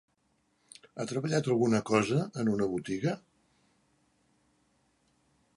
[0.97, 3.15] Ha treballat alguna cosa en una botiga?